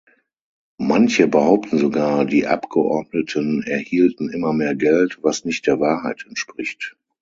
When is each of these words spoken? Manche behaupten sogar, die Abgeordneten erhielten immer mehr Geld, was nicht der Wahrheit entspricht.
Manche 0.79 1.27
behaupten 1.27 1.77
sogar, 1.77 2.25
die 2.25 2.47
Abgeordneten 2.47 3.61
erhielten 3.61 4.31
immer 4.31 4.51
mehr 4.51 4.73
Geld, 4.73 5.19
was 5.21 5.45
nicht 5.45 5.67
der 5.67 5.79
Wahrheit 5.79 6.25
entspricht. 6.27 6.97